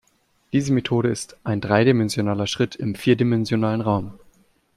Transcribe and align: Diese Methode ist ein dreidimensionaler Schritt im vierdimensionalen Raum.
Diese 0.51 0.73
Methode 0.73 1.09
ist 1.09 1.37
ein 1.43 1.61
dreidimensionaler 1.61 2.47
Schritt 2.47 2.75
im 2.75 2.95
vierdimensionalen 2.95 3.81
Raum. 3.81 4.13